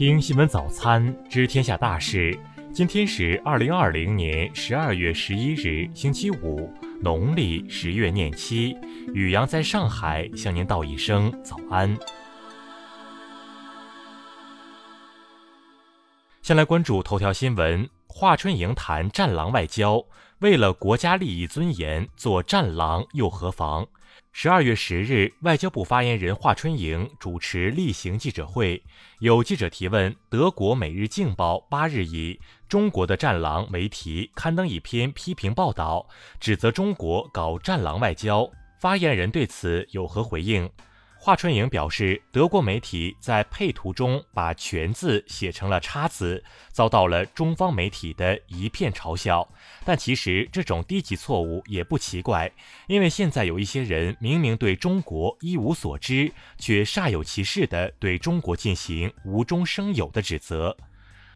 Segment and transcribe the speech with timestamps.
[0.00, 2.34] 听新闻早餐知天下大事。
[2.72, 6.72] 今天是二零二零年十二月十一日，星期五，
[7.02, 8.74] 农历十月廿七。
[9.12, 11.94] 雨阳在上海向您道一声早安。
[16.40, 20.02] 先来关注头条新闻：华春莹谈“战狼外交”，
[20.40, 23.86] 为了国家利益尊严做“战狼”又何妨？
[24.32, 28.80] 十二月十日，外交部发言人华春莹主持例行记者会，
[29.18, 32.38] 有记者提问：德国《每日镜报》八日以
[32.68, 36.06] “中国的战狼”为题刊登一篇批评报道，
[36.38, 38.48] 指责中国搞“战狼外交”，
[38.80, 40.70] 发言人对此有何回应？
[41.22, 49.46] 华春莹表示，德国媒体在配图中把“全”字写成了“叉”字，遭到了中方媒体的一片嘲笑。
[49.84, 52.50] 但其实这种低级错误也不奇怪，
[52.86, 60.74] 因为现在有一些人明明对中国一无所知，却煞有其事地对中国进行无中生有的指责。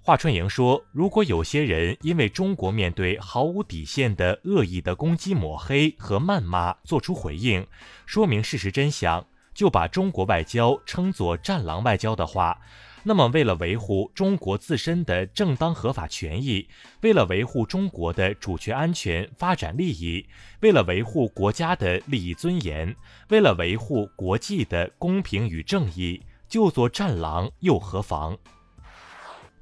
[0.00, 7.66] 华春莹说：“如果有些人因为中国面对毫无底线的恶意的攻击、抹黑和谩骂做出回应，
[8.06, 12.60] 说明事实真相。”就把中国外交称作“战狼外交”的话，
[13.04, 16.66] 那么为了维护中国自身的正当合法权益，
[17.02, 20.26] 为了维护中国的主权安全、发展利益，
[20.60, 22.94] 为了维护国家的利益尊严，
[23.28, 28.36] 为了维护国际的公平与正义，就做战狼又何妨？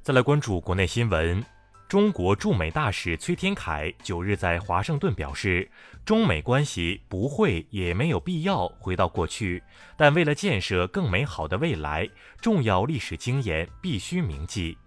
[0.02, 1.44] 再来关注国内新闻。
[1.92, 5.70] 中国驻美大使崔天凯九日在华盛顿表示，
[6.06, 9.62] 中美关系不会也没有必要回到过去，
[9.94, 12.08] 但为了建设更美好的未来，
[12.40, 14.78] 重要历史经验必须铭记。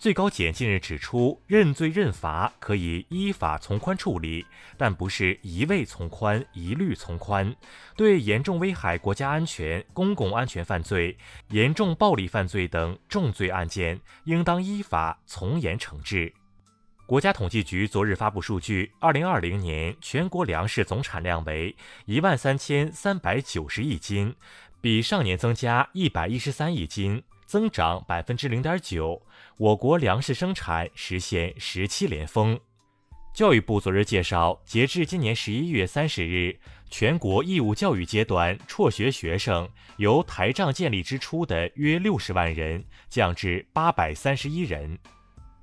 [0.00, 4.46] 最高检近日指出，认罪认罚可以依法从宽处理，
[4.78, 7.54] 但不是一味从宽、一律从宽。
[7.96, 11.14] 对严重危害国家安全、公共安全犯罪、
[11.50, 16.32] 严重暴力犯罪等重罪案件，应当依法从严惩治。
[17.04, 21.76] 国家统计局昨日发布数据，二零二零年全国粮食总产量为
[22.06, 24.34] 一万三千三百九十亿斤，
[24.80, 27.22] 比上年增加一百一十三亿斤。
[27.50, 29.20] 增长百分之零点九，
[29.56, 32.56] 我国粮食生产实现十七连丰。
[33.34, 36.56] 教育部昨日介绍，截至今年十一月三十日，
[36.90, 44.96] 全国义务教育阶段辍学学生由台账建立之初的约六十万人降至八百三十一人。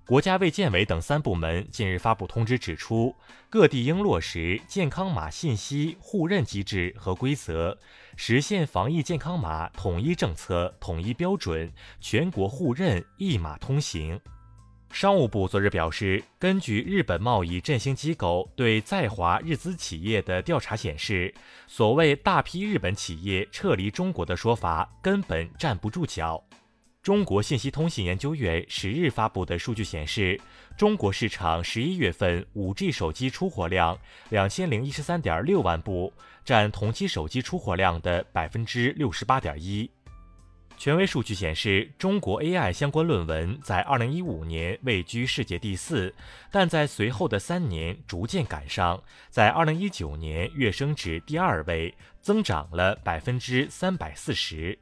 [0.07, 3.13] 国家卫健委等三部门近日发布通知，指出
[3.49, 7.77] 各地应落实健康码信息互认机制和规则，
[8.15, 11.69] 实现防疫健康码统一政策、统一标准，
[11.99, 14.17] 全国互认一码通行。
[14.93, 21.35] 商务部昨日表示，根据日本贸易振兴机构对在华日资企业的调查显示，
[21.67, 26.41] 所谓大批日本企业撤离中国的说法根本站不住脚。
[27.07, 30.37] 中国信息通信研究院十日发布的数据显示，
[30.75, 33.97] 中国市场十一月份五 G 手机出货量
[34.27, 36.11] 两千零一十三点六万部，
[36.43, 39.89] 占同期手机出货量的百分之六十八点一。
[40.77, 46.13] 权威数据显示，中国 AI 相关论文在二零一五年位居世界第四，
[46.51, 54.77] 但在随后的三年逐渐赶上，在二零一九年跃升至第二位，增长了百分之三百四十。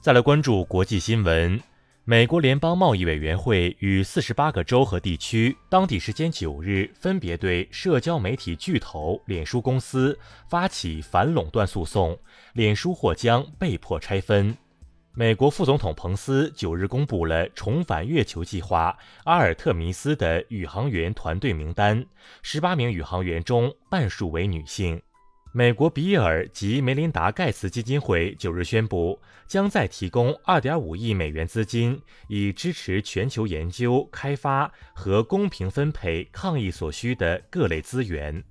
[0.00, 1.60] 再来关注国际新闻，
[2.04, 10.16] 美国联邦贸易委员会与四十八个州和地区当地时间九日分别对社交媒体巨头脸书公司
[10.48, 12.16] 发起反垄断诉讼，
[12.52, 14.56] 脸书或将被迫拆分。
[15.14, 22.06] 美国副总统彭斯九日公布了重返月球计划阿尔特弥斯的宇航员团队名单，
[22.40, 25.02] 十八名宇航员中半数为女性。
[25.52, 38.44] 美国比尔及梅琳达·盖茨基金会九日宣布，将再提供2.5亿美元资金，以支持全球研究、开发和公平分配抗疫所需的各类资源。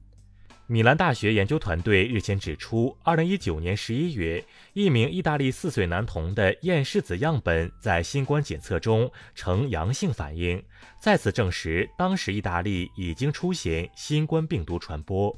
[0.65, 10.61] 米兰大学研究团队日前指出，2019年11月，一名意大利四岁男童的咽拭子样本在新冠检测中呈阳性反应，
[10.99, 15.33] 再次证实当时意大利已经出现新冠病毒传播。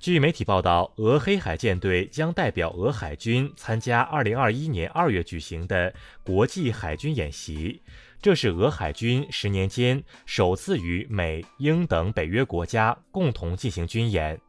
[0.00, 5.92] 据媒体报道，俄黑海舰队将代表俄海军参加2021年2月举行的
[6.24, 7.82] 国际海军演习，
[8.22, 14.40] 这是俄海军十年间首次与美、英等北约国家共同进行军演。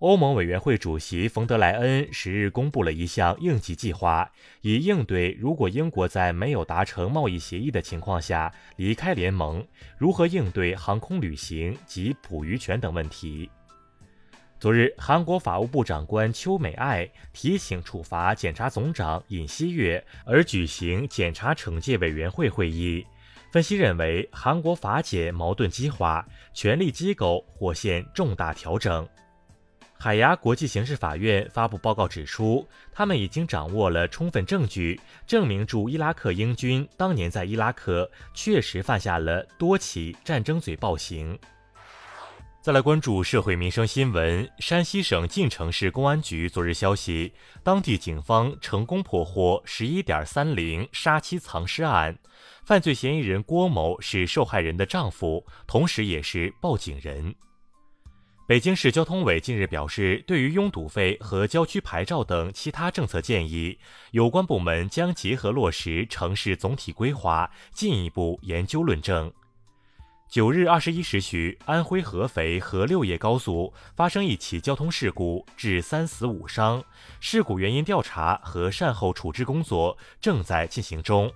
[0.00, 9.66] 欧盟委员会主席冯德莱恩十日公布了一项应急计划，以应对如果英国在没有达成贸易协议的情况下离开联盟，
[9.96, 13.48] 如何应对航空旅行及捕鱼权等问题。
[14.64, 23.06] 昨日，韩国法务部长官邱美爱提请处罚检察总长尹锡悦，而举行检察惩戒委员会会议。
[23.52, 29.06] 分析认为，韩国法检矛盾激化，权力机构或现重大调整。
[29.98, 41.38] 海牙国际刑事法院发布报告指出，他们已经掌握了充分证据，证明驻伊拉克英军当年在伊拉克确实犯下了多起战争罪暴行。
[42.64, 47.30] 再来关注社会民生新闻，山西省晋城市公安局昨日消息，
[47.62, 52.18] 当地警方成功破获十一点三零杀妻藏尸案，
[52.64, 57.34] 犯罪嫌疑人郭某是受害人的丈夫，同时也是报警人。
[58.48, 63.78] 北京市交通委近日表示，对于拥堵费和郊区牌照等其他政策建议，
[64.12, 69.30] 有关部门将结合落实城市总体规划，进一步研究论证。
[70.34, 76.82] 九日二十一时许，安徽合肥和六叶高速发生一起交通事故，致三死五伤，
[77.20, 81.32] 事故原因调查和善后处置工作正在进行中。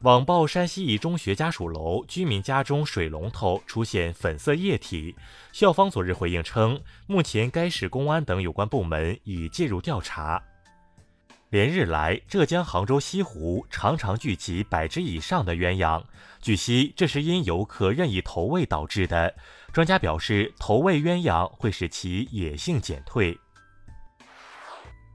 [0.00, 5.14] 网曝山西一中学家属楼居民家中水龙头出现粉色液体，
[5.52, 10.42] 校方昨日回应称，目前该市公安等有关部门已介入调查。
[11.50, 16.00] 连日来，浙江杭州西湖常常聚集百只以上的鸳鸯，
[16.40, 19.34] 据悉这是因游客任意投喂导致的。
[19.72, 23.36] 专家表示，投喂鸳鸯会使其野性减退。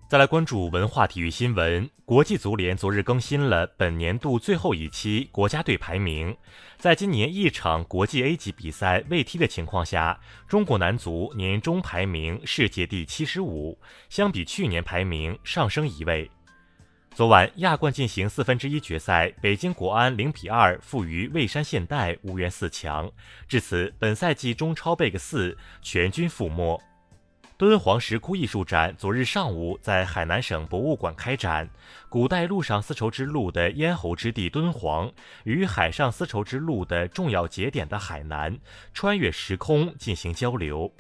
[0.08, 1.90] 再来关注文化体育新闻。
[2.06, 6.38] 国际足联昨日更新了本年度最后一期国家队排名。
[6.78, 16.30] 在今年一场国际 A 级比赛未踢的情况下，中国男足年终排名世界第七十五，相比去年排名上升一位。
[17.16, 23.12] 昨晚亚冠进行四分之一决赛，北京国安零比二负于蔚山现代，无缘四强。
[23.48, 26.80] 至此，本赛季中超 Big 四全军覆没。
[27.58, 31.70] 敦煌石窟艺术展昨日上午在海南省博物馆开展，
[32.10, 35.10] 古代陆上丝绸之路的咽喉之地敦煌
[35.46, 38.60] 与海上丝绸之路的重要节点的海南
[38.94, 40.92] 穿越时空进行交流。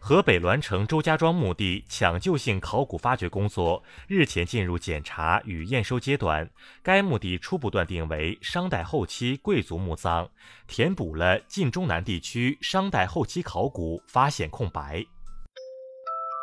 [0.00, 6.50] 河北栾城周家庄墓地抢救性考古发掘工作日前进入检查与验收阶段，
[6.82, 10.28] 该墓地初步断定为商代后期贵族墓葬，
[10.66, 15.06] 填补了晋中南地区商代后期考古发现空白。